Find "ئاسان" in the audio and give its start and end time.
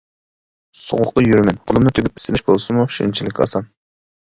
3.47-3.71